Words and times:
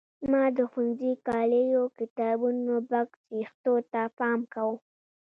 ما 0.31 0.43
د 0.57 0.59
ښوونځي 0.71 1.13
کالیو 1.27 1.83
کتابونو 1.97 2.73
بکس 2.89 3.19
وېښتو 3.35 3.73
ته 3.91 4.01
پام 4.17 4.39
کاوه. 4.53 4.75